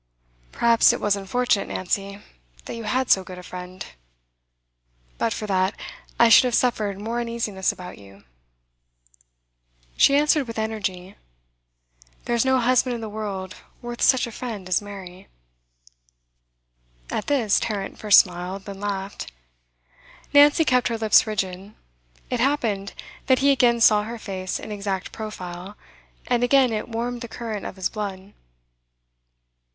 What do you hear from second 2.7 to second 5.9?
you had so good a friend. But for that,